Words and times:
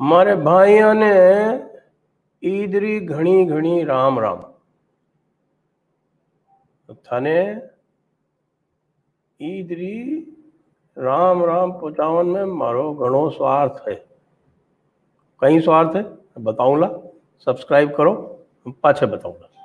مارے 0.00 0.34
بھائیوں 0.34 0.92
نے 0.94 1.12
ایدری 2.40 3.08
گھنی 3.08 3.48
گھنی 3.48 3.84
رام 3.86 4.18
رام 4.18 4.40
ادری 6.88 7.38
ایدری 9.40 10.24
رام 10.96 11.44
رام 11.44 11.72
پچاون 11.78 12.32
میں 12.32 12.44
مارو 12.44 12.92
گھنو 12.94 13.28
سوار 13.30 13.68
کئی 15.42 15.60
سوار 15.60 15.84
بتاؤں 16.44 16.76
لا 16.76 16.88
سبسکرائب 17.46 17.96
کرو 17.96 18.14
پچھے 18.80 19.06
بتاؤں 19.06 19.34
لا 19.40 19.57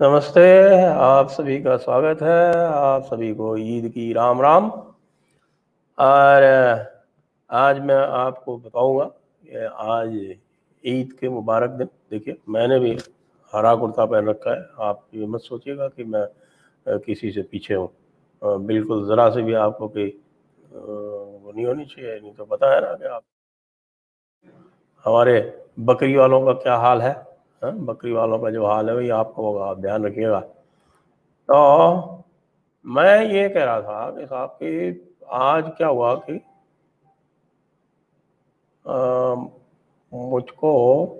نمستے، 0.00 0.70
آپ 0.94 1.32
سبھی 1.32 1.62
کا 1.62 1.78
سواگت 1.78 2.22
ہے۔ 2.22 2.64
آپ 2.64 3.08
سبھی 3.08 3.34
کو 3.34 3.56
عید 3.56 3.94
کی 3.94 4.14
رام 4.14 4.40
رام۔ 4.40 4.70
اور 5.94 6.42
آج 7.48 7.80
میں 7.80 7.96
آپ 7.96 8.44
کو 8.44 8.56
بتاؤں 8.56 8.98
گا 8.98 9.08
کہ 9.42 9.56
آج 9.74 10.08
عید 10.84 11.12
کے 11.12 11.28
مبارک 11.28 11.70
دن۔ 11.78 11.84
دیکھیے، 12.10 12.34
میں 12.46 12.66
نے 12.66 12.78
بھی 12.78 12.96
ہرا 13.54 13.74
کرتا 13.74 14.06
پہن 14.06 14.28
رکھا 14.28 14.50
ہے۔ 14.50 14.60
آپ 14.76 14.96
یہ 15.12 15.26
مت 15.26 15.42
سوچیے 15.42 15.76
گا 15.76 15.88
کہ 15.88 16.04
میں 16.04 16.26
کسی 17.06 17.32
سے 17.32 17.42
پیچھے 17.42 17.74
ہوں۔ 17.74 17.88
بالکل 18.58 19.04
ذرا 19.06 19.30
سے 19.34 19.42
بھی 19.42 19.56
آپ 19.56 19.78
کو 19.78 19.88
کہ 19.88 20.10
وہ 20.70 21.52
نہیں 21.52 21.66
ہونی 21.66 21.84
چاہیے۔ 21.84 22.18
نہیں 22.22 22.32
تو 22.36 22.44
پتہ 22.44 22.64
ہے 22.64 22.80
نا 22.80 22.96
کہ 22.96 23.04
آپ 23.04 23.22
ہمارے 25.06 25.50
بکری 25.76 26.16
والوں 26.16 26.46
کا 26.46 26.52
کیا 26.52 26.76
حال 26.76 27.02
ہے۔ 27.02 27.35
ہاں، 27.62 27.70
بکری 27.70 28.12
والوں 28.12 28.38
کا 28.38 28.50
جو 28.50 28.66
حال 28.66 28.88
ہے 28.88 28.94
وہی 28.94 29.10
آپ 29.10 29.34
کو 29.34 29.42
ہوگا، 29.42 29.64
آپ 29.64 29.76
دھیان 29.76 30.04
رکھیے 30.04 30.28
گا۔ 30.28 30.40
تو 31.46 31.94
میں 32.84 33.24
یہ 33.24 33.48
کہہ 33.48 33.64
رہا 33.64 33.80
تھا 33.80 34.10
کہ 34.10 34.26
صاحب 34.26 34.58
کہ 34.58 34.90
آج 35.26 35.68
کیا 35.78 35.88
ہوا 35.88 36.14
کہ 36.14 36.38
مجھ 40.12 40.52
کو 40.52 41.16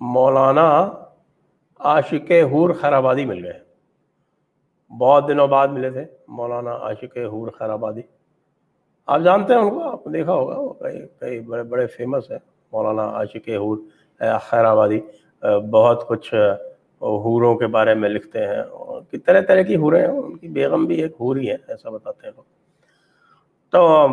مولانا 0.00 0.92
عاشق 1.78 2.30
حور 2.30 2.70
خیرآبادی 2.80 3.24
مل 3.24 3.44
گئے۔ 3.44 3.60
بہت 4.98 5.28
دنوں 5.28 5.46
بعد 5.46 5.68
ملے 5.68 5.90
تھے 5.90 6.04
مولانا 6.28 6.70
عاشق 6.70 7.16
حور 7.16 7.48
خیرآبادی۔ 7.48 8.00
آپ 9.06 9.20
جانتے 9.20 9.54
ہیں 9.54 9.60
ان 9.60 9.70
کو؟ 9.70 9.82
آپ 9.82 10.06
نے 10.06 10.18
دیکھا 10.18 10.32
ہوگا، 10.32 10.58
وہ 10.58 10.72
کئی 10.72 11.02
کئی 11.20 11.40
بڑے 11.40 11.62
بڑے 11.62 11.86
فیمس 11.86 12.30
ہیں، 12.30 12.38
مولانا 12.72 13.04
عاشق 13.08 13.48
حور 13.48 13.78
خیرآبادی۔ 14.40 15.00
بہت 15.42 16.08
کچھ 16.08 16.34
حوروں 17.02 17.54
کے 17.54 17.66
بارے 17.66 17.94
میں 17.94 18.08
لکھتے 18.08 18.46
ہیں۔ 18.46 18.62
طرح 19.18 19.40
طرح 19.40 19.62
کی 19.62 19.76
حوریں 19.76 20.00
ہیں، 20.00 20.08
ان 20.08 20.36
کی 20.36 20.48
بیگم 20.48 20.84
بھی 20.84 21.02
ایک 21.02 21.12
ہوری 21.20 21.50
ہے، 21.50 21.56
ایسا 21.68 21.90
بتاتے 21.90 22.26
ہیں 22.26 22.32
لوگ۔ 22.36 22.44
تو 23.70 24.08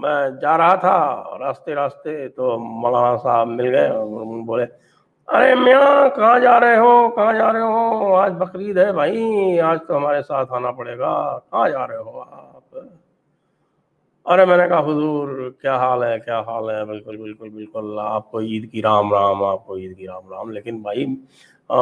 میں 0.00 0.30
جا 0.40 0.56
رہا 0.58 0.74
تھا، 0.74 1.22
راستے 1.38 1.74
راستے 1.74 2.28
تو 2.28 2.58
مولانا 2.58 3.16
صاحب 3.16 3.48
مل 3.48 3.74
گئے 3.74 3.88
اور 3.88 4.06
بولے، 4.46 4.64
ارے 5.28 5.54
میاں، 5.54 6.16
کہاں 6.16 6.38
جا 6.40 6.60
رہے 6.60 6.76
ہو؟ 6.76 7.08
کہاں 7.10 7.32
جا 7.32 7.52
رہے 7.52 7.60
ہو؟ 7.60 8.14
آج 8.14 8.32
بقرعید 8.32 8.78
ہے 8.78 8.92
بھائی، 8.92 9.60
آج 9.60 9.78
تو 9.88 9.96
ہمارے 9.96 10.22
ساتھ 10.22 10.52
آنا 10.52 10.70
پڑے 10.70 10.98
گا، 10.98 11.38
کہاں 11.50 11.68
جا 11.68 11.86
رہے 11.86 11.96
ہو 11.96 12.22
ارے 14.26 14.44
میں 14.44 14.56
نے 14.56 14.68
کہا، 14.68 14.78
حضور، 14.78 15.50
کیا 15.62 15.76
حال 15.76 16.02
ہے؟ 16.02 16.18
کیا 16.18 16.40
حال 16.40 16.70
ہے؟ 16.70 16.84
بالکل 16.84 17.16
بالکل 17.16 17.48
بالکل۔ 17.48 17.98
آپ 18.00 18.30
کو 18.30 18.40
عید 18.40 18.72
کی 18.72 18.82
رام 18.82 19.12
رام، 19.12 19.44
آپ 19.44 19.66
کو 19.66 19.76
عید 19.76 19.98
کی 19.98 20.06
رام 20.06 20.32
رام۔ 20.32 20.50
لیکن 20.50 20.82
بھائی، 20.82 21.06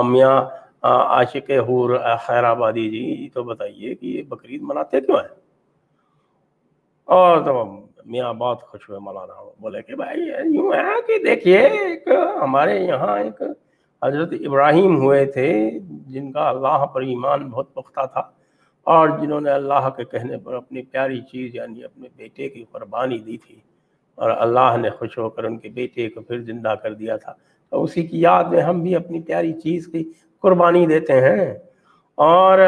میاں 0.04 0.44
عاشق 0.82 1.50
حور 1.50 1.98
خیر 2.27 2.44
آبادی 2.44 2.90
جی 2.90 3.28
تو 3.28 3.42
بتائیے 3.42 3.94
کہ 3.94 4.06
یہ 4.06 4.22
بقرعید 4.28 4.62
مناتے 4.62 5.00
کیوں 5.00 5.16
ہیں؟ 5.16 5.28
اور 7.04 7.44
تو 7.44 7.80
میاں 8.04 8.33
بہت 8.33 8.62
خوش 8.62 8.88
ہوئے 8.88 9.00
مولانا۔ 9.00 9.50
بولے 9.60 9.83
کہ 9.83 9.96
بھائی، 9.96 10.20
یوں 10.56 10.72
ہے 10.72 11.02
کہ 11.06 11.24
دیکھیے 11.24 11.68
ہمارے 12.42 12.78
یہاں 12.78 13.18
ایک 13.18 13.42
حضرت 14.04 14.33
ابراہیم 14.46 14.96
ہوئے 14.96 15.24
تھے، 15.24 15.70
جن 16.06 16.33
کا 16.33 16.48
اللہ 16.48 16.86
پر 16.86 17.02
ایمان 17.02 17.50
بہت 17.50 17.74
پختہ 17.74 18.06
تھا۔ 18.12 18.22
اور 18.84 19.08
جنہوں 19.08 19.40
نے 19.40 19.50
اللہ 19.50 19.89
کے 19.96 20.05
کہنے 20.05 20.36
پر 20.39 20.55
اپنی 20.55 20.83
پیاری 20.83 21.20
چیز 21.20 21.55
یعنی 21.55 21.84
اپنے 21.84 22.08
بیٹے 22.17 22.48
کی 22.48 22.64
قربانی 22.72 23.18
دی 23.18 23.36
تھی 23.36 23.56
اور 24.14 24.30
اللہ 24.30 24.77
نے 24.77 24.90
خوش 24.90 25.18
ہو 25.18 25.30
کر 25.30 25.45
ان 25.45 25.58
کے 25.58 25.68
بیٹے 25.68 26.08
کو 26.08 26.20
پھر 26.20 26.39
زندہ 26.39 26.74
کر 26.83 26.95
دیا 26.95 27.17
تھا۔ 27.17 27.33
تو 27.70 27.83
اسی 27.83 28.06
کی 28.06 28.20
یاد 28.20 28.45
میں 28.45 28.61
ہم 28.61 28.83
بھی 28.83 28.96
اپنی 28.96 29.20
پیاری 29.20 29.52
چیز 29.52 29.86
کی 29.86 30.12
قربانی 30.40 30.86
دیتے 30.86 31.12
ہیں۔ 31.12 31.55
اور 32.14 32.58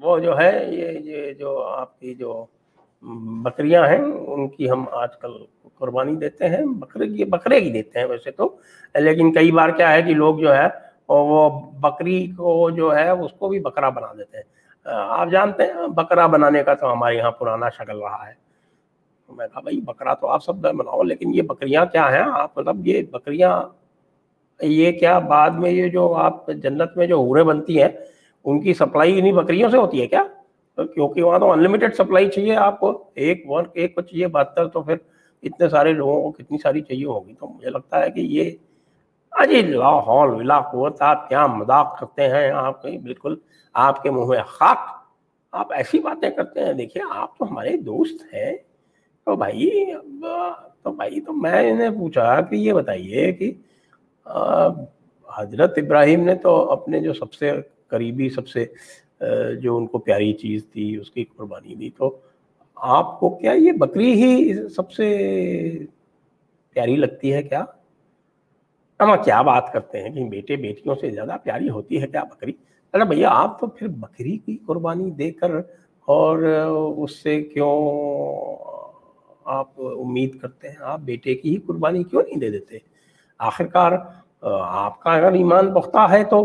وہ 0.00 0.18
جو 0.18 0.38
ہے، 0.38 0.66
یہ 0.68 1.32
جو 1.32 1.62
آپ 1.62 2.00
کی 2.00 2.14
جو 2.14 2.46
بکریاں 3.42 3.86
ہیں، 3.86 4.02
ان 4.26 4.48
کی 4.48 4.70
ہم 4.70 4.84
آج 4.92 5.16
کل 5.16 5.32
قربانی 5.78 6.16
دیتے 6.16 6.48
ہیں۔ 6.48 6.66
بکرے 6.66 7.24
بکرے 7.24 7.60
کی 7.60 7.70
دیتے 7.70 7.98
ہیں 7.98 8.06
ویسے 8.06 8.30
تو۔ 8.30 8.56
لیکن 8.94 9.32
کئی 9.32 9.52
بار 9.52 9.68
کیا 9.68 9.92
ہے 9.92 10.02
کہ 10.02 10.14
لوگ 10.14 10.38
جو 10.38 10.56
ہے، 10.56 10.66
وہ 11.08 11.60
بکری 11.60 12.26
کو 12.36 12.70
جو 12.70 12.96
ہے، 12.96 13.10
اس 13.10 13.32
کو 13.32 13.48
بھی 13.48 13.60
بکرا 13.60 13.88
بنا 13.88 14.12
دیتے 14.18 14.36
ہیں۔ 14.36 14.63
آپ 14.84 15.28
جانتے 15.28 15.62
ہیں، 15.62 15.88
بکرا 15.88 16.26
بنانے 16.26 16.62
کا 16.62 16.74
تو 16.74 16.92
ہمارے 16.92 17.16
یہاں 17.16 17.30
پرانا 17.30 17.68
شکل 17.68 17.98
رہا 17.98 18.28
ہے۔ 18.28 18.32
میں 19.28 19.46
کہا، 19.46 19.60
بھائی، 19.60 19.80
بکرا 19.80 20.14
تو 20.14 20.28
آپ 20.28 20.44
سب 20.44 20.56
بناؤ، 20.56 21.02
لیکن 21.02 21.34
یہ 21.34 21.42
بکریاں 21.42 21.86
کیا 21.86 22.12
ہیں؟ 22.12 22.24
آپ 22.32 22.58
مطلب 22.58 22.86
یہ 22.86 23.02
بکریاں، 23.10 23.62
یہ 24.60 24.92
کیا 24.92 25.18
بعد 25.18 25.50
میں 25.50 25.70
یہ 25.70 25.88
جو 25.88 26.14
آپ 26.14 26.46
جنت 26.46 26.96
میں 26.96 27.06
جو 27.06 27.14
ہورے 27.14 27.44
بنتی 27.44 27.82
ہیں، 27.82 27.88
ان 28.44 28.60
کی 28.60 28.74
سپلائی 28.74 29.18
انہیں 29.18 29.32
بکریوں 29.32 29.70
سے 29.70 29.76
ہوتی 29.76 30.00
ہے 30.00 30.06
کیا؟ 30.06 30.24
کیونکہ 30.76 31.22
وہاں 31.22 31.38
تو 31.38 31.52
انلمیٹڈ 31.52 31.94
سپلائی 31.94 32.28
چاہیے 32.28 32.56
آپ 32.56 32.80
کو۔ 32.80 33.04
ایک 33.14 33.44
ون، 33.46 33.64
ایک 33.72 33.94
کو 33.94 34.00
چاہیے 34.00 34.26
بہتر 34.26 34.68
تو 34.68 34.82
پھر 34.82 34.96
اتنے 35.42 35.68
سارے 35.68 35.92
لوگوں 35.92 36.22
کو 36.22 36.30
کتنی 36.30 36.58
ساری 36.58 36.80
چاہیے 36.80 37.04
ہوگی۔ 37.04 37.34
تو 37.40 37.46
مجھے 37.46 37.70
لگتا 37.70 38.04
ہے 38.04 38.10
کہ 38.10 38.20
یہ 38.20 38.50
اجی 39.34 39.60
لاہور 39.62 40.28
ولا 40.28 40.60
قوت 40.60 41.02
آپ 41.02 41.28
کیا 41.28 41.46
مذاق 41.46 41.98
کرتے 42.00 42.28
ہیں، 42.28 42.50
آپ 42.50 42.82
کے 42.82 42.98
بالکل 43.02 43.34
آپ 43.74 44.02
کے 44.02 44.10
منہ 44.10 44.26
میں 44.26 44.42
خاک۔ 44.46 44.78
آپ 45.52 45.72
ایسی 45.72 45.98
باتیں 45.98 46.30
کرتے 46.30 46.64
ہیں، 46.64 46.72
دیکھیے 46.72 47.02
آپ 47.10 47.36
تو 47.38 47.44
ہمارے 47.50 47.76
دوست 47.76 48.22
ہیں۔ 48.34 48.56
تو 49.24 49.36
بھائی 49.36 49.70
تو 50.82 50.92
بھائی، 50.92 51.20
تو 51.20 51.32
میں 51.32 51.72
نے 51.72 51.90
پوچھا 51.90 52.40
کہ 52.40 52.54
یہ 52.54 52.72
بتائیے 52.72 53.32
کہ 53.32 53.52
حضرت 55.28 55.78
ابراہیم 55.78 56.24
نے 56.24 56.34
تو 56.34 56.70
اپنے 56.72 57.00
جو 57.00 57.12
سب 57.12 57.32
سے 57.32 57.52
قریبی، 57.88 58.28
سب 58.30 58.48
سے 58.48 58.66
جو 59.60 59.76
ان 59.76 59.86
کو 59.86 59.98
پیاری 59.98 60.32
چیز 60.32 60.66
تھی، 60.72 60.96
اس 60.96 61.10
کی 61.10 61.24
قربانی 61.36 61.74
دی، 61.74 61.90
تو 61.96 62.16
آپ 62.74 63.18
کو 63.20 63.30
کیا 63.30 63.52
یہ 63.52 63.72
بکری 63.72 64.12
ہی 64.12 64.54
سب 64.68 64.90
سے 64.92 65.06
پیاری 66.72 66.96
لگتی 66.96 67.32
ہے 67.34 67.42
کیا؟ 67.42 67.64
ہم 69.04 69.22
کیا 69.24 69.40
بات 69.42 69.72
کرتے 69.72 70.02
ہیں 70.02 70.10
کہ 70.14 70.24
بیٹے 70.30 70.56
بیٹیوں 70.56 70.94
سے 71.00 71.10
زیادہ 71.10 71.36
پیاری 71.42 71.68
ہوتی 71.70 72.00
ہے 72.02 72.06
کیا 72.06 72.22
بکری؟ 72.24 72.52
ارے 72.94 73.04
بھیا، 73.08 73.30
آپ 73.32 73.58
تو 73.60 73.66
پھر 73.66 73.88
بکری 73.88 74.36
کی 74.38 74.56
قربانی 74.66 75.10
دے 75.10 75.30
کر 75.30 75.50
اور 76.08 76.42
اس 76.42 77.22
سے 77.22 77.40
کیوں 77.42 77.74
آپ 79.54 79.80
امید 79.80 80.38
کرتے 80.40 80.68
ہیں؟ 80.68 80.76
آپ 80.80 81.00
بیٹے 81.04 81.34
کی 81.34 81.50
ہی 81.50 81.60
قربانی 81.66 82.02
کیوں 82.04 82.22
نہیں 82.22 82.40
دے 82.40 82.50
دیتے؟ 82.50 82.78
آخر 83.40 83.66
کار 83.66 83.92
آپ 84.42 85.00
کا 85.02 85.14
اگر 85.16 85.32
ایمان 85.32 85.72
پختہ 85.74 86.06
ہے 86.10 86.22
تو 86.30 86.44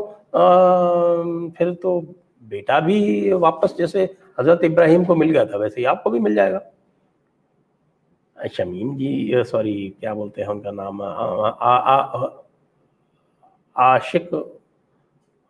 پھر 1.57 1.73
تو 1.81 1.99
بیٹا 2.49 2.79
بھی 2.79 3.31
واپس 3.31 3.77
جیسے 3.77 4.05
حضرت 4.39 4.63
ابراہیم 4.63 5.03
کو 5.03 5.15
مل 5.15 5.31
گیا 5.31 5.43
تھا، 5.43 5.57
ویسے 5.57 5.79
ہی 5.81 5.85
آپ 5.85 6.03
کو 6.03 6.09
بھی 6.09 6.19
مل 6.19 6.35
جائے 6.35 6.51
گا۔ 6.51 6.59
اچھا، 8.37 8.63
شمیم 8.63 8.95
جی 8.97 9.43
سوری، 9.49 9.89
کیا 9.99 10.13
بولتے 10.13 10.41
ہیں 10.41 10.49
ان 10.49 10.61
کا 10.61 10.71
نام؟ 10.71 11.01
عاشق 13.79 14.33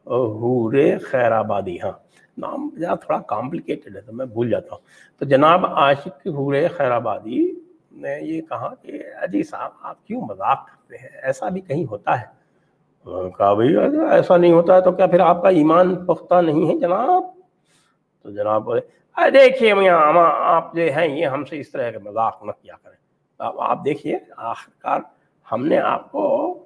حور 0.08 0.74
خیر 1.06 1.32
آبادی 1.32 1.82
ہاں۔ 1.82 1.92
نام 2.38 2.70
ذرا 2.80 2.96
تھوڑا 2.96 3.20
کامپلیکیٹڈ 3.20 3.96
ہے 3.96 4.02
تو 4.02 4.14
میں 4.14 4.26
بھول 4.26 4.50
جاتا 4.50 4.68
ہوں۔ 4.72 4.88
تو 5.20 5.26
جناب 5.26 5.66
عاشق 5.66 6.28
حور 6.28 6.56
خیر 6.78 6.92
آبادی 6.92 7.52
نے 7.92 8.18
یہ 8.22 8.42
کہا 8.42 8.74
کہ 8.82 9.04
اجی 9.22 9.44
صاحب 9.44 9.72
آپ 9.82 10.08
کیوں 10.08 10.22
مذاق 10.22 10.66
کرتے 10.68 10.96
ہیں؟ 10.98 11.10
ایسا 11.24 11.50
بھی 11.50 11.62
کہیں 11.62 11.86
ہوتا 11.86 12.22
ہے؟ 12.22 12.26
کہا 13.38 13.54
بھائی 13.54 13.78
ایسا 14.12 14.38
نہیں 14.38 14.52
ہوتا 14.52 14.76
ہے 14.76 14.82
تو 14.82 14.92
کیا 14.92 15.08
پھر 15.08 15.20
آپ 15.20 15.42
کا 15.42 15.50
ایمان 15.50 16.06
پختہ 16.06 16.42
نہیں 16.42 16.70
ہے 16.70 16.80
جناب؟ 16.80 17.24
تو 18.24 18.30
جناب 18.30 18.64
بولے 18.64 18.82
دیکھیے 19.34 19.74
میاں 19.74 20.00
آپ 20.42 20.74
جو 20.74 20.82
ہیں، 20.82 21.08
یہ 21.08 21.26
ہم 21.26 21.46
سے 21.46 21.60
اس 21.60 21.72
طرح 21.72 21.92
کے 21.92 21.98
مذاق 21.98 22.44
نہ 22.44 22.52
کیا 22.52 22.76
کریں۔ 22.84 22.96
اب 23.38 23.60
آپ 23.60 23.86
دیکھیے، 23.86 24.18
آخرکار 24.38 25.00
ہم 25.52 25.66
نے 25.66 25.80
آپ 25.80 26.12
کو 26.12 26.59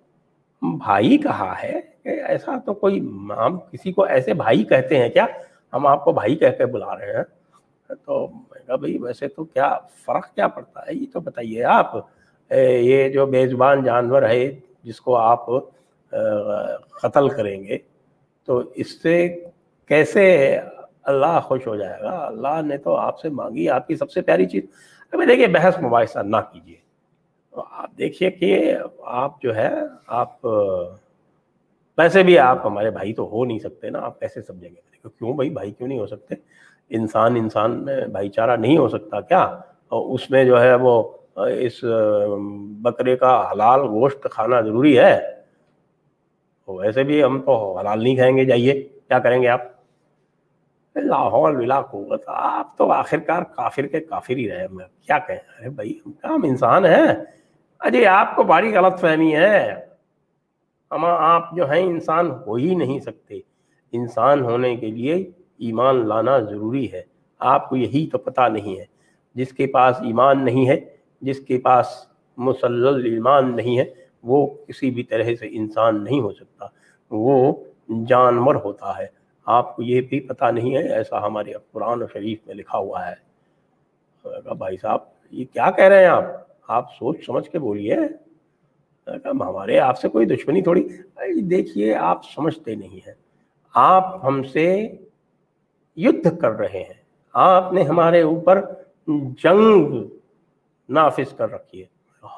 بھائی 0.64 1.18
کہا 1.18 1.56
ہے 1.64 1.82
کہ 2.04 2.10
ایسا 2.10 2.52
تو 2.66 2.74
کوئی 2.74 3.00
ہم 3.38 3.60
کسی 3.72 3.92
کو 3.92 4.04
ایسے 4.04 4.34
بھائی 4.34 4.64
کہتے 4.64 4.98
ہیں 4.98 5.10
کیا؟ 5.10 5.26
ہم 5.74 5.88
آپ 5.88 6.04
کو 6.04 6.12
بھائی 6.12 6.36
کہہ 6.36 6.50
کے 6.50 6.66
بلا 6.66 6.98
رہے 6.98 7.18
ہیں۔ 7.18 7.24
تو 8.06 8.28
میں 8.28 8.68
کہا 8.68 8.76
بھائی 8.76 8.98
ویسے 8.98 9.28
تو 9.28 9.44
کیا 9.44 9.78
فرق 10.06 10.36
کیا 10.36 10.48
پڑتا 10.48 10.80
ہے؟ 10.82 10.94
یہ 10.94 11.06
تو 11.14 11.20
بتائیے 11.20 11.64
آپ۔ 11.64 11.92
یہ 12.52 13.10
جو 13.10 13.26
بے 13.26 13.48
زبان 13.48 13.84
جانور 13.84 14.24
ہے 14.24 14.60
جس 14.84 15.02
کو 15.02 15.18
آپ 15.18 15.46
قتل 17.02 17.30
کریں 17.30 17.64
گے، 17.64 17.78
تو 18.46 18.62
اس 18.76 19.02
سے 19.02 19.44
کیسے 19.88 20.58
اللہ 21.04 21.40
خوش 21.44 21.68
ہو 21.68 21.76
جائے 21.76 22.02
گا؟ 22.02 22.26
اللہ 22.26 22.62
نے 22.62 22.78
تو 22.78 22.96
آپ 22.96 23.20
سے 23.20 23.30
مانگی، 23.30 23.70
آپ 23.70 23.88
کی 23.88 23.96
سب 23.96 24.12
سے 24.12 24.22
پیاری 24.22 24.46
چیز۔ 24.46 24.64
ابھی 25.12 25.26
دیکھیے، 25.26 25.48
بحث 25.48 25.80
مباحثہ 25.80 26.20
نہ 26.20 26.38
کیجیے۔ 26.54 26.83
دیکھیے 27.98 28.32
کہ 28.32 28.78
آپ 29.02 29.42
جو 29.42 29.56
ہے، 29.56 29.70
آپ، 30.08 30.46
ویسے 31.98 32.24
بھی 32.24 32.40
آپ 32.40 32.66
ہمارے 32.66 32.92
بھائی 32.92 33.14
تو 33.14 33.30
ہو 33.30 33.46
نہیں 33.46 33.60
سکتے 33.60 33.90
نا، 33.90 34.00
آپ 34.00 34.20
کیسے 34.20 34.42
سمجھیں 34.42 34.70
گے؟ 34.70 35.08
کیوں 35.18 35.34
بھائی؟ 35.34 35.50
بھائی 35.50 35.72
کیوں 35.72 35.88
نہیں 35.88 36.00
ہو 36.00 36.08
سکتے؟ 36.08 36.36
انسان 36.90 37.36
انسان 37.36 37.86
میں 37.86 38.06
بھائی 38.06 38.30
چارہ 38.30 38.58
نہیں 38.58 38.78
ہو 38.78 38.90
سکتا 38.90 39.22
کیا؟ 39.22 39.40
اور 39.90 40.16
اس 40.16 40.32
میں 40.32 40.46
جو 40.46 40.62
ہے 40.62 40.76
وہ، 40.76 41.04
اس، 41.36 41.84
بکرے 42.82 43.16
کا 43.18 43.52
حلال 43.52 43.80
گوشت 43.80 44.28
کھانا 44.32 44.62
ضروری 44.62 45.00
ہے؟ 45.00 45.20
ویسے 46.68 47.04
بھی 47.04 47.24
ہم 47.24 47.42
تو 47.42 47.78
حلال 47.78 48.04
نہیں 48.04 48.16
کھائیں 48.16 48.38
گے، 48.38 48.46
جائیے، 48.46 48.74
کیا 49.08 49.20
کریں 49.20 49.42
گے 49.42 49.48
آپ؟ 49.48 49.62
لاہور 50.96 51.54
ولا 51.54 51.82
قوت، 51.82 52.24
آپ 52.28 52.78
تو 52.78 52.92
آخر 52.92 53.18
کار 53.18 53.44
کافر 53.44 53.86
کے 53.86 54.00
کافر 54.00 54.34
ہی 54.34 54.50
رہے 54.50 54.68
کیا 55.02 55.20
کہیں؟ 55.20 55.40
ارے 55.60 55.70
بھائی، 55.70 56.00
ہم 56.06 56.12
ہم 56.24 56.42
انسان 56.44 56.86
ہیں۔ 56.86 57.43
اجے 57.84 58.08
آپ 58.08 58.36
کو 58.36 58.44
بڑی 58.44 58.76
غلط 58.76 59.00
فہمی 59.00 59.36
ہے۔ 59.36 59.86
ہم 60.92 61.06
آپ 61.06 61.56
جو 61.56 61.72
ہیں، 61.72 61.82
انسان 61.82 62.32
ہو 62.32 62.54
ہی 62.54 62.76
نہیں 62.76 63.00
سکتے۔ 63.00 63.40
انسان 63.92 64.42
ہونے 64.42 64.76
کے 64.76 64.88
لیے 64.88 65.32
ایمان 65.58 66.08
لانا 66.08 66.40
ضروری 66.40 66.92
ہے۔ 66.92 67.02
آپ 67.40 67.70
کو 67.70 67.76
یہی 67.76 68.10
تو 68.12 68.18
پتہ 68.18 68.42
نہیں 68.42 68.80
ہے۔ 68.80 68.86
جس 69.36 69.52
کے 69.52 69.68
پاس 69.68 69.96
ایمان 70.00 70.46
نہیں 70.46 70.68
ہے، 70.68 70.80
جس 71.22 71.40
کے 71.40 71.58
پاس 71.58 72.08
مسلل 72.38 73.14
ایمان 73.14 73.56
نہیں 73.56 73.78
ہے، 73.78 73.86
وہ 74.24 74.48
کسی 74.68 74.92
بھی 74.92 75.04
طرح 75.04 75.24
سے 75.24 75.48
انسان 75.52 76.04
نہیں 76.04 76.22
ہو 76.22 76.32
سکتا۔ 76.32 76.66
وہ 77.12 77.64
جانور 78.08 78.56
ہوتا 78.56 78.98
ہے۔ 78.98 79.08
آپ 79.46 79.76
کو 79.76 79.84
یہ 79.84 80.02
بھی 80.02 80.20
پتہ 80.20 80.46
نہیں 80.46 80.76
ہے، 80.76 80.94
ایسا 80.94 81.26
ہمارے 81.26 81.52
قرآن 81.72 82.04
و 82.04 82.08
شریف 82.08 82.40
میں 82.48 82.56
لکھا 82.56 82.78
ہوا 82.78 83.08
ہے۔ 83.08 83.34
بھائی 84.54 84.78
صاحب، 84.78 85.00
یہ 85.32 85.46
کیا 85.54 85.72
کہہ 85.72 85.86
رہے 85.86 86.00
ہیں 86.00 86.12
آپ؟ 86.12 86.24
آپ 86.68 86.94
سوچ 86.94 87.26
سمجھ 87.26 87.50
کے 87.50 87.60
بولیے۔ 87.60 87.98
ہمارے 89.08 89.80
آپ 89.80 90.00
سے 90.00 90.10
کوئی 90.10 90.26
دشمنی 90.26 90.62
تھوڑی۔ 90.62 90.88
دیکھیے، 91.42 91.96
آپ 91.96 92.22
سمجھتے 92.36 92.76
نہیں 92.76 92.96
ہیں۔ 92.96 93.14
آپ 93.74 94.26
ہم 94.26 94.44
سے 94.44 94.88
یدھ 95.96 96.40
کر 96.42 96.52
رہے 96.52 96.80
ہیں۔ 96.80 96.94
آپ 97.34 97.74
نے 97.74 97.84
ہمارے 97.84 98.22
اوپر 98.22 98.66
جنگ 99.44 99.94
نافذ 100.90 101.34
کر 101.34 101.52
رکھی 101.52 101.82
ہے۔ 101.82 101.86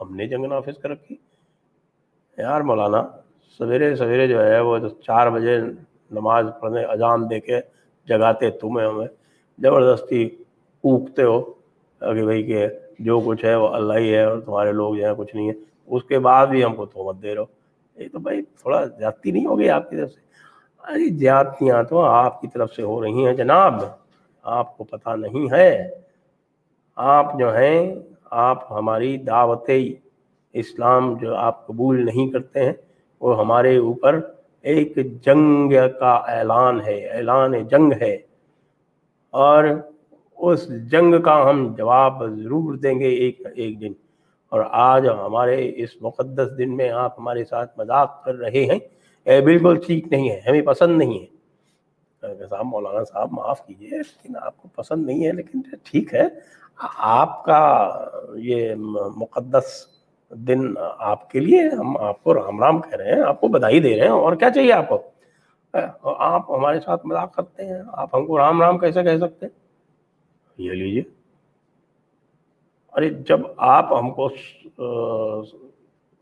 ہم 0.01 0.15
نے 0.15 0.27
جنگ 0.27 0.45
نافذ 0.45 0.77
کر 0.77 0.89
رکھی۔ 0.89 1.15
یار 2.37 2.61
مولانا، 2.61 3.07
سویرے 3.57 3.95
سویرے 3.95 4.27
جو 4.27 4.45
ہے، 4.45 4.59
وہ 4.59 4.77
چار 5.03 5.29
بجے 5.29 5.59
نماز 6.11 6.45
پڑھنے 6.61 6.83
اجان 6.83 7.29
دے 7.29 7.39
کے 7.39 7.59
جگاتے 8.07 8.49
تمہیں 8.51 8.87
ہمیں۔ 8.87 9.07
زبردستی 9.59 10.25
اوکتے 10.81 11.23
ہو۔ 11.23 11.41
کہ 11.99 12.23
بھائی، 12.23 12.43
کہ 12.43 12.67
جو 12.99 13.19
کچھ 13.19 13.45
ہے 13.45 13.55
وہ 13.55 13.67
اللہ 13.67 13.93
ہی 13.93 14.15
ہے 14.15 14.23
اور 14.23 14.39
تمہارے 14.39 14.71
لوگ 14.71 14.95
جو 14.95 15.05
ہیں 15.05 15.13
کچھ 15.17 15.35
نہیں 15.35 15.49
ہے۔ 15.49 15.53
اس 15.87 16.03
کے 16.03 16.19
بعد 16.19 16.47
بھی 16.47 16.63
ہم 16.63 16.75
کو 16.75 16.85
تہمت 16.85 17.21
دے 17.21 17.35
رہو 17.35 17.45
یہ 17.95 18.07
تو 18.11 18.19
بھائی 18.19 18.41
تھوڑا 18.41 18.85
زیادتی 18.85 19.31
نہیں 19.31 19.45
ہوگی 19.45 19.69
آپ 19.69 19.89
کی 19.89 19.95
طرف 19.95 20.11
سے؟ 20.11 20.19
ارے 20.83 21.09
زیادتیاں 21.17 21.83
تو 21.83 22.01
آپ 22.01 22.41
کی 22.41 22.47
طرف 22.47 22.73
سے 22.73 22.81
ہو 22.81 23.03
رہی 23.03 23.25
ہیں 23.25 23.33
جناب۔ 23.33 23.73
آپ 24.43 24.77
کو 24.77 24.83
پتہ 24.83 25.09
نہیں 25.09 25.51
ہے۔ 25.51 25.89
آپ 26.95 27.39
جو 27.39 27.55
ہیں، 27.55 27.95
آپ 28.31 28.71
ہماری 28.71 29.17
دعوت 29.17 29.69
اسلام 30.53 31.17
جو 31.17 31.35
آپ 31.35 31.67
قبول 31.67 32.05
نہیں 32.05 32.31
کرتے 32.31 32.65
ہیں، 32.65 32.73
وہ 33.21 33.39
ہمارے 33.39 33.77
اوپر 33.77 34.19
ایک 34.61 34.97
جنگ 35.21 35.73
کا 35.99 36.13
اعلان 36.13 36.81
ہے۔ 36.81 37.07
اعلان 37.07 37.67
جنگ 37.67 37.93
ہے۔ 38.01 38.17
اور 39.29 39.63
اس 40.37 40.91
جنگ 40.91 41.21
کا 41.21 41.49
ہم 41.49 41.73
جواب 41.77 42.23
ضرور 42.35 42.73
دیں 42.73 42.99
گے 42.99 43.07
ایک 43.07 43.41
ایک 43.55 43.81
دن۔ 43.81 43.91
اور 44.49 44.63
آج 44.71 45.07
ہمارے 45.07 45.71
اس 45.75 45.89
مقدس 46.01 46.57
دن 46.57 46.77
میں 46.77 46.89
آپ 46.89 47.19
ہمارے 47.19 47.45
ساتھ 47.45 47.79
مذاق 47.79 48.23
کر 48.23 48.35
رہے 48.35 48.65
ہیں۔ 48.65 48.79
اے 49.23 49.41
بالکل 49.41 49.79
ٹھیک 49.85 50.07
نہیں 50.11 50.29
ہے، 50.29 50.41
ہمیں 50.47 50.61
پسند 50.61 50.97
نہیں 50.97 51.19
ہے۔ 51.19 51.35
صاحب 52.49 52.65
مولانا 52.65 53.03
صاحب 53.03 53.29
معاف 53.31 53.65
کیجیے 53.65 53.89
لیکن 53.89 54.33
آپ 54.41 54.57
کو 54.57 54.67
پسند 54.67 55.05
نہیں 55.05 55.27
ہے، 55.27 55.31
لیکن 55.31 55.61
ٹھیک 55.83 56.13
ہے۔ 56.13 56.23
آپ 56.97 57.45
کا 57.45 57.89
یہ 58.35 58.75
مقدس 59.15 59.87
دن 60.29 60.73
آپ 60.99 61.29
کے 61.29 61.39
لیے 61.39 61.69
ہم 61.79 61.97
آپ 61.97 62.23
کو 62.23 62.33
رام 62.33 62.63
رام 62.63 62.81
کہہ 62.81 62.95
رہے 62.95 63.15
ہیں، 63.15 63.21
آپ 63.21 63.41
کو 63.41 63.47
بدائی 63.47 63.79
دے 63.79 63.95
رہے 63.95 64.03
ہیں۔ 64.03 64.11
اور 64.11 64.35
کیا 64.35 64.49
چاہیے 64.49 64.71
آپ 64.71 64.89
کو؟ 64.89 65.01
آپ 66.03 66.51
ہمارے 66.51 66.79
ساتھ 66.79 67.05
مذاق 67.05 67.35
کرتے 67.35 67.65
ہیں، 67.65 67.81
آپ 67.87 68.15
ہم 68.15 68.25
کو 68.25 68.37
رام 68.37 68.61
رام 68.61 68.77
کیسے 68.77 69.03
کہہ 69.03 69.17
سکتے 69.17 69.45
ہیں؟ 69.45 69.64
یہ 70.57 70.71
لیجیے۔ 70.71 71.03
ارے، 72.93 73.09
جب 73.09 73.39
آپ 73.57 73.93
ہم 73.93 74.11
کو 74.11 74.29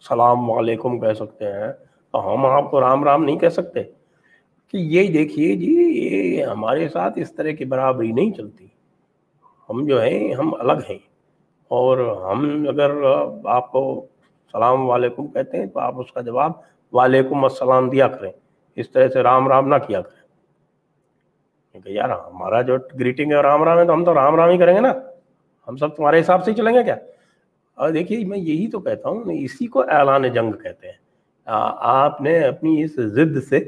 سلام 0.09 0.51
علیکم 0.51 1.00
کہہ 1.00 1.13
سکتے 1.13 1.45
ہیں، 1.45 1.74
تو 2.12 2.33
ہم 2.33 2.45
آپ 2.45 2.71
کو 2.71 2.81
رام 2.81 3.03
رام 3.03 3.24
نہیں 3.24 3.39
کہہ 3.39 3.50
سکتے۔ 3.50 3.83
کہ 4.71 4.77
یہ 4.77 5.07
دیکھیے 5.07 5.56
جی 5.56 5.71
یہ 5.75 6.44
ہمارے 6.44 6.89
ساتھ 6.89 7.19
اس 7.19 7.35
طرح 7.35 7.50
کی 7.50 7.65
برابری 7.65 8.12
نہیں 8.12 8.31
چلتی۔ 8.31 8.68
ہم 9.69 9.85
جو 9.85 10.01
ہیں، 10.01 10.33
ہم 10.33 10.53
الگ 10.53 10.81
ہیں۔ 10.89 10.97
اور 11.68 11.97
ہم 12.31 12.65
اگر 12.69 12.91
آپ 13.45 13.71
کو 13.71 14.06
سلام 14.51 14.89
علیکم 14.89 15.27
کہتے 15.27 15.57
ہیں، 15.57 15.65
تو 15.65 15.80
آپ 15.80 16.00
اس 16.00 16.12
کا 16.12 16.21
جواب 16.21 16.51
وعلیکم 16.91 17.44
السلام 17.44 17.89
دیا 17.89 18.07
کریں۔ 18.07 18.31
اس 18.75 18.89
طرح 18.89 19.07
سے 19.07 19.24
رام 19.24 19.47
رام 19.47 19.68
نہ 19.68 19.75
کیا 19.88 20.01
کریں۔ 20.01 20.22
کہ 21.79 21.89
یار، 21.89 22.09
ہمارا 22.09 22.61
جو 22.61 22.77
گریٹنگ 22.99 23.31
ہے 23.31 23.41
رام 23.41 23.63
رام 23.63 23.79
ہے 23.79 23.85
تو 23.85 23.93
ہم 23.93 24.05
تو 24.05 24.13
رام 24.13 24.35
رام 24.35 24.49
ہی 24.49 24.57
کریں 24.57 24.75
گے 24.75 24.81
نا۔ 24.81 24.93
ہم 25.67 25.77
سب 25.77 25.95
تمہارے 25.95 26.19
حساب 26.19 26.43
سے 26.43 26.51
ہی 26.51 26.55
چلیں 26.55 26.73
گے 26.73 26.83
کیا؟ 26.83 26.95
اور 27.75 27.89
دیکھیے، 27.89 28.25
میں 28.25 28.37
یہی 28.37 28.67
تو 28.67 28.79
کہتا 28.79 29.09
ہوں، 29.09 29.23
اسی 29.33 29.67
کو 29.67 29.83
اعلان 29.89 30.27
جنگ 30.27 30.51
کہتے 30.51 30.87
ہیں۔ 30.87 31.03
آپ 31.45 32.21
نے 32.21 32.39
اپنی 32.39 32.83
اس 32.83 32.95
ضد 32.95 33.49
سے 33.49 33.59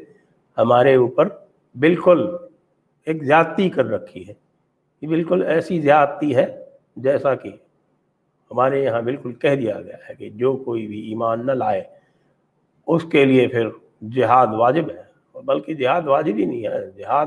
ہمارے 0.57 0.95
اوپر 0.95 1.27
بالکل 1.79 2.35
ایک 3.05 3.23
زیادتی 3.23 3.69
کر 3.69 3.85
رکھی 3.85 4.27
ہے۔ 4.27 4.33
یہ 5.01 5.07
بالکل 5.07 5.43
ایسی 5.47 5.81
زیادتی 5.81 6.35
ہے 6.35 6.65
جیسا 6.95 7.35
کہ 7.35 7.49
ہمارے 8.51 8.83
یہاں 8.83 9.01
بالکل 9.01 9.33
کہہ 9.33 9.55
دیا 9.55 9.81
گیا 9.81 9.95
ہے 10.09 10.15
کہ 10.15 10.29
جو 10.29 10.55
کوئی 10.55 10.87
بھی 10.87 10.99
ایمان 10.99 11.45
نہ 11.45 11.51
لائے، 11.51 11.83
اس 12.87 13.03
کے 13.03 13.25
لیے 13.25 13.47
پھر 13.47 13.69
جہاد 14.01 14.47
واجب 14.47 14.85
ہے۔ 14.89 15.05
بلکہ 15.45 15.73
جہاد 15.73 16.01
واجب 16.01 16.35
ہی 16.37 16.45
نہیں 16.45 16.67
ہے۔ 16.67 16.91
جہاد 16.91 17.25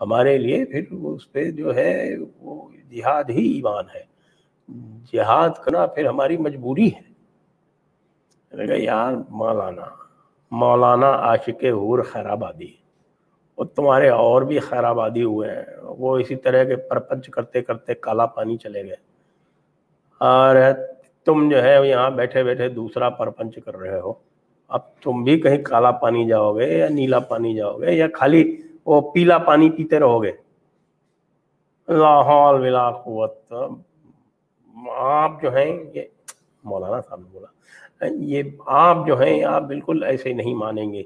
ہمارے 0.00 0.38
لیے 0.38 0.64
پھر 0.64 0.82
اس 0.90 1.32
پہ 1.32 1.50
جو 1.50 1.74
ہے 1.74 2.16
وہ 2.40 2.68
جہاد 2.90 3.24
ہی 3.28 3.52
ایمان 3.52 3.84
ہے۔ 3.94 4.18
جہاد 5.12 5.50
کرنا 5.64 5.86
پھر 5.86 6.06
ہماری 6.06 6.36
مجبوری 6.36 6.88
ہے۔ 6.88 7.08
یار، 8.78 9.12
مولانا 9.30 9.82
مولانا 10.50 11.10
عاشق 11.10 11.64
حور 11.64 11.98
خیرآبادی 12.02 12.72
اور 13.54 13.66
تمہارے 13.66 14.08
اور 14.08 14.42
بھی 14.42 14.58
خیرآبادی 14.58 15.22
ہوئے 15.22 15.50
ہیں۔ 15.50 15.62
وہ 15.82 16.18
اسی 16.18 16.36
طرح 16.36 16.64
کے 16.64 16.76
پرپنچ 16.76 17.28
کرتے 17.28 17.62
کرتے 17.62 17.94
کالا 17.94 18.26
پانی 18.26 18.56
چلے 18.56 18.84
گئے۔ 18.84 18.96
اور 20.18 20.56
تم 21.24 21.48
جو 21.48 21.62
ہے 21.62 21.88
یہاں 21.88 22.10
بیٹھے 22.10 22.44
بیٹھے 22.44 22.68
دوسرا 22.68 23.10
پرپنچ 23.10 23.58
کر 23.64 23.76
رہے 23.76 24.00
ہو۔ 24.00 24.12
اب 24.68 24.80
تم 25.02 25.24
بھی 25.24 25.40
کہیں 25.40 25.62
کالا 25.62 25.90
پانی 25.90 26.26
جاؤ 26.26 26.58
گے 26.58 26.78
یا 26.78 26.88
نیلا 26.88 27.18
پانی 27.18 27.54
جاؤ 27.54 27.78
گے 27.78 27.92
یا 27.92 28.06
خالی 28.14 28.56
وہ 28.88 29.10
پیلا 29.12 29.38
پانی 29.38 29.70
پیتے 29.70 29.98
رہو 29.98 30.22
گے۔ 30.22 30.32
لاہور 31.88 32.60
ولا 32.60 32.90
قوت۔ 32.90 33.52
آپ 34.96 35.42
جو 35.42 35.56
ہیں، 35.56 35.84
یہ 35.94 36.02
مولانا 36.64 37.00
صاحب 37.00 37.20
نے 37.20 37.28
بولا، 37.32 38.06
یہ 38.10 38.42
آپ 38.66 39.06
جو 39.06 39.20
ہیں، 39.20 39.44
آپ 39.44 39.62
بالکل 39.62 40.04
ایسے 40.04 40.32
نہیں 40.32 40.54
مانیں 40.54 40.92
گے۔ 40.92 41.02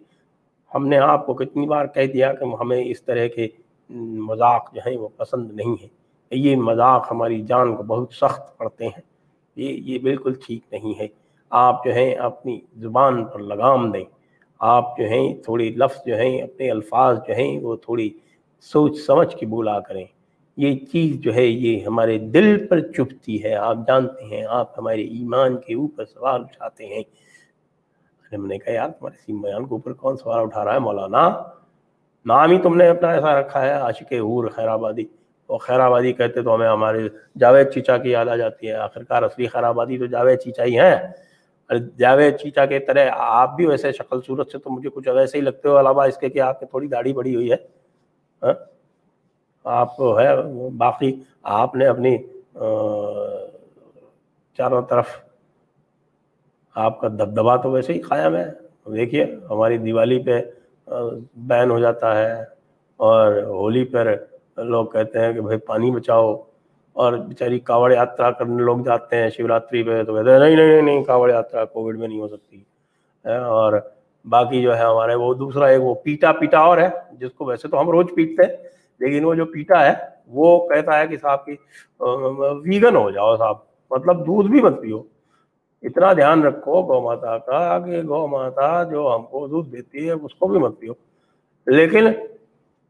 ہم 0.75 0.87
نے 0.87 0.99
آپ 0.99 1.27
کو 1.27 1.35
کتنی 1.35 1.67
بار 1.67 1.87
کہہ 1.87 2.07
دیا 2.07 2.33
کہ 2.33 2.45
ہمیں 2.61 2.85
اس 2.85 3.03
طرح 3.03 3.27
کے 3.27 3.49
مذاق 3.91 4.75
جو 4.75 4.81
ہیں 4.87 4.97
وہ 4.97 5.09
پسند 5.17 5.53
نہیں 5.53 5.83
ہیں۔ 5.83 5.89
یہ 6.31 6.57
مذاق 6.57 7.07
ہماری 7.11 7.43
جان 7.43 7.77
کو 7.77 7.83
بہت 7.83 8.13
سخت 8.13 8.59
پڑتے 8.59 8.87
ہیں۔ 8.87 9.03
یہ 9.57 9.69
یہ 9.69 9.99
بالکل 9.99 10.33
ٹھیک 10.47 10.63
نہیں 10.73 11.01
ہے۔ 11.01 11.09
آپ 11.51 11.85
جو 11.85 11.93
ہیں، 11.93 12.15
اپنی 12.15 12.61
زبان 12.77 13.25
پر 13.25 13.39
لگام 13.39 13.93
دیں۔ 13.93 14.05
آپ 14.63 14.99
جو 14.99 15.05
ہیں 15.05 15.35
تھوڑی 15.35 15.69
لفظ 15.69 16.07
جو 16.07 16.17
ہیں، 16.17 16.43
اپنے 16.43 16.71
الفاظ 16.71 17.19
جو 17.29 17.35
ہیں، 17.35 17.61
وہ 17.61 17.77
تھوڑی 17.77 18.11
سوچ 18.61 18.99
سمجھ 18.99 19.37
کے 19.37 19.47
بولا 19.47 19.81
کریں۔ 19.81 20.05
یہ 20.57 20.77
چیز 20.93 21.17
جو 21.21 21.35
ہے، 21.35 21.47
یہ 21.47 21.85
ہمارے 21.85 22.19
دل 22.19 22.67
پر 22.67 22.81
چپتی 22.81 23.45
ہے۔ 23.45 23.55
آپ 23.55 23.77
جانتے 23.87 24.25
ہیں، 24.25 24.45
آپ 24.49 24.79
ہمارے 24.79 25.03
ایمان 25.03 25.57
کے 25.57 25.75
اوپر 25.75 26.05
سوال 26.05 26.41
اٹھاتے 26.41 26.87
ہیں۔ 26.87 27.03
ہم 28.35 28.47
نے 28.47 28.59
کہا، 28.59 28.73
یار، 28.73 28.89
تمہارے 28.89 29.33
بیان 29.33 29.65
کے 29.65 29.71
اوپر 29.71 29.93
کون 29.93 30.17
سوال 30.17 30.41
اٹھا 30.41 30.65
رہا 30.65 30.75
ہے؟ 30.75 30.79
مولانا، 30.79 31.43
نام 32.27 32.51
ہی 32.51 32.59
تم 32.59 32.77
نے 32.77 32.89
اپنا 32.89 33.11
ایسا 33.11 33.41
رکھا 33.41 33.63
ہے، 33.63 33.71
عاشق 33.71 34.13
حور 34.13 34.49
خیر 34.49 34.69
آبادی 34.69 35.05
اور 35.47 35.59
خیر 35.59 35.81
آبادی 35.81 36.13
کہتے 36.13 36.43
تو 36.43 36.55
ہمیں 36.55 36.69
ہمارے 36.69 37.09
جاوید 37.39 37.71
چیچا 37.71 37.99
کی 37.99 38.11
یاد 38.11 38.27
آ 38.27 38.37
جاتی 38.37 38.69
ہے۔ 38.69 38.73
آخرکار 38.73 39.23
اصلی 39.23 39.47
خیر 39.47 39.63
آبادی 39.63 39.99
تو 39.99 40.07
جاوید 40.07 40.39
چیچا 40.39 40.65
ہی 40.65 40.79
ہیں۔ 40.79 40.97
جاوید 41.79 42.37
چیچا 42.37 42.67
کے 42.67 42.79
طرح 42.79 43.11
آپ 43.17 43.57
بھی 43.57 43.67
ویسے 43.67 43.93
شکل 43.93 44.21
صورت 44.27 44.51
سے 44.51 44.59
تو 44.59 44.71
مجھے 44.71 44.91
کچھ 44.95 45.09
ویسے 45.09 45.39
ہی 45.39 45.43
لگتے 45.43 45.69
ہو 45.69 45.81
علاوہ 45.81 46.03
اس 46.03 46.17
کے 46.17 46.29
کہ 46.29 46.41
آپ 46.41 46.61
کی 46.61 46.67
تھوڑی 46.67 46.87
داڑھی 46.89 47.13
بڑی 47.13 47.35
ہوئی 47.35 47.51
ہے۔ 47.51 47.57
ہاں؟ 48.43 48.53
آپ 49.65 50.01
ہے، 50.01 50.29
باقی 50.79 51.13
آپ 51.43 51.75
نے 51.75 51.87
اپنی 51.87 52.17
چاروں 54.59 54.83
طرف 54.83 55.07
آپ 56.77 57.01
کا 57.01 57.09
دبدبا 57.09 57.57
تو 57.57 57.71
ویسے 57.71 57.93
ہی 57.93 58.01
قائم 58.01 58.37
ہے۔ 58.37 58.45
دیکھیے، 58.95 59.25
ہماری 59.51 59.79
دیوالی 59.79 60.19
پہ 60.19 60.41
بین 61.49 61.71
ہو 61.71 61.79
جاتا 61.79 62.17
ہے 62.17 62.45
اور 62.97 63.43
ہولی 63.43 63.85
پر 63.85 64.15
لوگ 64.57 64.87
کہتے 64.87 65.19
ہیں 65.19 65.33
کہ 65.33 65.41
بھائی، 65.41 65.59
پانی 65.59 65.91
بچاؤ۔ 65.91 66.52
اور 66.93 67.13
بیچاری 67.13 67.59
کاوڑ 67.59 67.93
یاترا 67.93 68.31
کرنے 68.31 68.63
لوگ 68.63 68.79
جاتے 68.79 69.17
ہیں، 69.17 69.31
شیوراتری 69.31 69.83
پہ 69.83 70.03
تو 70.03 70.15
کہتے 70.15 70.31
ہیں، 70.31 70.39
نہیں 70.39 70.57
نہیں 70.57 70.83
نہیں 70.83 71.05
کاوڑ 71.05 71.31
یاترا 71.31 71.65
کووڈ 71.65 71.99
میں 71.99 72.09
نہیں 72.09 72.21
ہو 72.21 72.29
سکتی۔ 72.29 72.63
اور 73.25 73.73
باقی 74.25 74.63
جو 74.63 74.77
ہے 74.77 74.83
ہمارے 74.83 75.15
وہ 75.15 75.35
دوسرا 75.35 75.67
ایک 75.67 75.83
وہ 75.83 75.95
پیٹا 75.95 76.33
پیٹا 76.33 76.59
اور 76.59 76.79
ہے، 76.79 76.89
جس 77.13 77.33
کو 77.33 77.45
ویسے 77.45 77.69
تو 77.69 77.81
ہم 77.81 77.91
روز 77.91 78.07
پیٹتے 78.17 78.43
ہیں، 78.43 78.57
لیکن 78.99 79.25
وہ 79.25 79.35
جو 79.35 79.45
پیٹا 79.45 79.87
ہے، 79.87 79.93
وہ 80.29 80.69
کہتا 80.69 80.99
ہے 80.99 81.07
کہ 81.07 81.17
صاحب 81.17 81.45
کی 81.45 81.57
ویگن 82.65 82.97
ہو 82.97 83.11
جاؤ 83.11 83.37
صاحب 83.37 83.57
مطلب 83.91 84.21
دودھ 84.21 84.49
بھی 84.49 84.61
مت 84.63 84.81
پیو۔ 84.83 85.03
اتنا 85.83 86.13
دھیان 86.13 86.43
رکھو 86.43 86.83
گو 86.83 87.01
ماتا 87.01 87.39
کا 87.39 87.79
کہ 87.79 88.03
گو 88.09 88.27
ماتا 88.27 88.83
جو 88.83 89.17
ہم 89.17 89.23
کو 89.23 89.47
دودھ 89.47 89.71
دیتی 89.71 90.07
ہے، 90.07 90.13
اس 90.13 90.35
کو 90.35 90.47
بھی 90.47 90.59
مت 90.59 90.81
پیو۔ 90.81 90.93
لیکن 91.67 92.07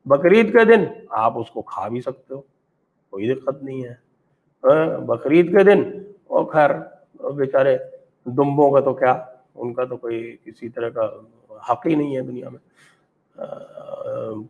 بقرعید 0.07 0.53
کے 0.53 0.65
دن 0.65 0.85
آپ 1.11 1.39
اس 1.39 1.51
کو 1.51 1.63
کھا 1.63 1.89
بھی 1.89 2.01
سکتے 2.01 2.35
ہو۔ 2.35 2.41
کوئی 3.13 3.35
دقت 3.35 3.63
نہیں 3.63 3.85
ہے۔ 3.85 3.95
ہاں، 4.65 4.99
بقرعید 4.99 5.59
کے 5.59 5.65
دن 5.65 5.83
وہ 6.29 6.45
خیر، 6.45 6.71
بیچارے 7.37 7.79
دمبوں 8.25 8.71
کا 8.71 8.81
تو 8.81 8.95
کیا، 8.95 9.25
ان 9.55 9.75
کا 9.75 9.85
تو 9.85 9.97
کوئی 9.97 10.37
کسی 10.45 10.69
طرح 10.69 10.89
کا 10.89 11.09
حق 11.71 11.87
ہی 11.87 11.95
نہیں 11.95 12.17
ہے 12.17 12.23
دنیا 12.23 12.49
میں۔ 12.49 12.59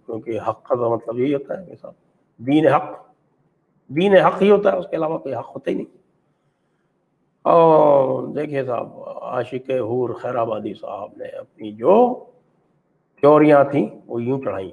کیونکہ 0.07 0.40
حق 0.49 0.69
کا 0.69 0.75
تو 0.75 0.97
مطلب 0.97 1.19
یہی 1.19 1.35
ہوتا 1.35 1.61
ہے 1.61 1.66
کہ 1.66 1.73
صاحب 1.81 1.92
دین 2.38 2.66
حق 2.66 3.07
دین 3.88 4.16
حق 4.16 4.42
ہی 4.42 4.50
ہوتا 4.50 4.73
ہے، 4.73 4.76
اس 4.76 4.87
کے 4.90 4.97
علاوہ 4.97 5.19
کوئی 5.19 5.35
حق 5.35 5.49
ہوتا 5.49 5.71
ہی 5.71 5.76
نہیں۔ 5.76 5.97
اور 7.42 8.23
دیکھیے 8.23 8.64
صاحب، 8.64 9.00
عاشق 9.23 9.71
حور 9.71 10.11
خیر 10.11 10.35
آبادی 10.35 10.75
صاحب 10.75 11.11
نے 11.16 11.25
اپنی 11.25 11.73
جو 11.73 12.25
چوریاں 13.23 13.64
تھیں، 13.64 13.88
وہ 14.07 14.23
یوں 14.23 14.40
چڑھائیں۔ 14.40 14.71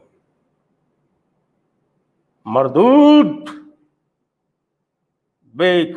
مردود 2.46 3.25
بیک۔ 5.56 5.96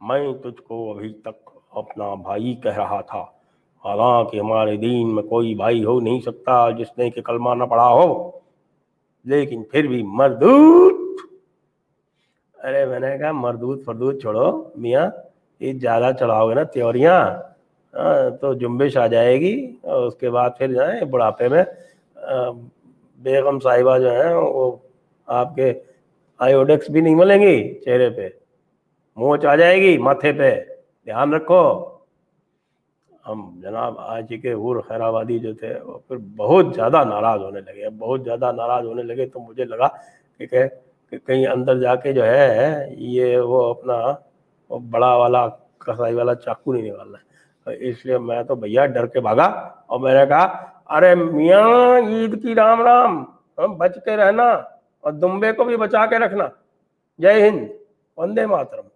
میں 0.00 0.32
تجھ 0.32 0.62
کو 0.62 0.92
ابھی 0.92 1.12
تک 1.12 1.50
اپنا 1.70 2.14
بھائی 2.14 2.54
کہہ 2.54 2.76
رہا 2.76 3.00
تھا۔ 3.00 3.24
حالانکہ 3.84 4.40
ہمارے 4.40 4.76
دین 4.76 5.14
میں 5.14 5.22
کوئی 5.22 5.54
بھائی 5.54 5.84
ہو 5.84 6.00
نہیں 6.00 6.20
سکتا 6.20 6.70
جس 6.70 6.98
نے 6.98 7.10
کہ 7.10 7.22
کلمہ 7.22 7.54
نہ 7.54 7.64
پڑھا 7.64 7.88
ہو۔ 7.88 8.30
لیکن 9.24 9.62
پھر 9.62 9.86
بھی 9.86 10.02
مردود۔ 10.02 10.94
ارے 12.64 12.86
میں 12.86 13.00
نے 13.00 13.18
کہا 13.18 13.32
مردود 13.32 13.84
فردود 13.84 14.20
چھوڑو۔ 14.20 14.64
میاں، 14.76 15.10
یہ 15.60 15.72
زیادہ 15.72 16.10
چڑھاؤ 16.18 16.48
گے 16.48 16.54
نا 16.54 16.62
تیوریاں۔ 16.62 17.20
ہاں، 17.94 18.30
تو 18.30 18.54
جنبش 18.54 18.96
آ 18.96 19.06
جائے 19.06 19.40
گی۔ 19.40 19.76
اور 19.82 20.06
اس 20.06 20.14
کے 20.14 20.30
بعد 20.30 20.50
پھر 20.58 20.72
جائیں 20.72 21.04
بڑھاپے 21.04 21.48
میں۔ 21.48 21.64
بیگم 23.18 23.60
صاحبہ 23.60 23.98
جو 23.98 24.10
ہیں، 24.10 24.34
وہ 24.34 24.76
آپ 25.26 25.54
کے 25.54 25.72
آئیوڈیکس 26.38 26.90
بھی 26.90 27.00
نہیں 27.00 27.14
ملیں 27.14 27.42
گی 27.42 27.80
چہرے 27.80 28.10
پہ۔ 28.10 28.41
موچ 29.16 29.44
آ 29.44 29.54
جائے 29.54 29.80
گی 29.80 29.98
ماتھے 29.98 30.32
پہ۔ 30.32 30.64
دھیان 31.04 31.34
رکھو۔ 31.34 31.62
ہم 33.28 33.60
جناب 33.62 33.94
آج 33.98 34.34
کے 34.42 34.52
حور 34.52 34.76
خیر 34.88 35.00
آبادی 35.00 35.38
جو 35.38 35.54
تھے، 35.54 35.74
وہ 35.84 35.98
پھر 36.08 36.16
بہت 36.36 36.66
زیادہ 36.74 37.04
ناراض 37.04 37.40
ہونے 37.40 37.60
لگے۔ 37.60 37.88
بہت 37.90 38.24
زیادہ 38.24 38.52
ناراض 38.56 38.86
ہونے 38.86 39.02
لگے 39.02 39.26
تو 39.26 39.40
مجھے 39.40 39.64
لگا 39.64 39.88
کہ 40.38 40.68
کہیں 41.26 41.46
اندر 41.46 41.78
جا 41.78 41.94
کے 41.94 42.12
جو 42.12 42.24
ہے، 42.26 42.86
یہ 42.90 43.36
وہ 43.38 43.70
اپنا 43.70 43.98
وہ 44.68 44.78
بڑا 44.78 45.14
والا، 45.16 45.48
کسائی 45.78 46.14
والا 46.14 46.34
چاقو 46.34 46.72
نہیں 46.72 46.90
نکالنا 46.90 47.18
ہے۔ 47.18 47.32
اس 47.90 48.06
لیے 48.06 48.18
میں 48.18 48.42
تو 48.42 48.54
بھیا 48.54 48.86
ڈر 48.86 49.06
کے 49.06 49.20
بھاگا 49.20 49.44
اور 49.86 50.00
میں 50.00 50.14
نے 50.14 50.26
کہا، 50.26 50.66
ارے 50.86 51.14
میاں، 51.14 52.00
عید 52.08 52.42
کی 52.42 52.54
رام 52.54 52.82
رام، 52.82 53.24
ہم 53.58 53.76
بچ 53.76 53.94
کے 54.04 54.16
رہنا 54.16 54.48
اور 55.00 55.12
دمبے 55.12 55.52
کو 55.52 55.64
بھی 55.64 55.76
بچا 55.76 56.06
کے 56.06 56.18
رکھنا۔ 56.18 56.48
جے 57.18 57.48
ہند، 57.48 57.68
وندے 58.16 58.46
ماترم۔ 58.46 58.91